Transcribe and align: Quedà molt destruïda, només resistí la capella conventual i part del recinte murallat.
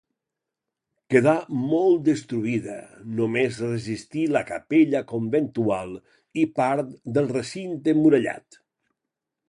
Quedà 1.15 1.33
molt 1.73 1.99
destruïda, 2.07 2.79
només 3.21 3.61
resistí 3.67 4.25
la 4.37 4.43
capella 4.49 5.05
conventual 5.15 5.95
i 6.47 6.51
part 6.63 7.01
del 7.19 7.33
recinte 7.39 7.99
murallat. 8.05 8.63